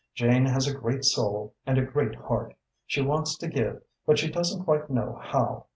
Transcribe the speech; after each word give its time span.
Jane 0.15 0.47
has 0.47 0.65
a 0.67 0.73
great 0.75 1.05
soul 1.05 1.53
and 1.63 1.77
a 1.77 1.85
great 1.85 2.15
heart. 2.15 2.55
She 2.87 3.03
wants 3.03 3.37
to 3.37 3.47
give 3.47 3.83
but 4.03 4.17
she 4.17 4.31
doesn't 4.31 4.63
quite 4.65 4.89
know 4.89 5.19
how. 5.21 5.67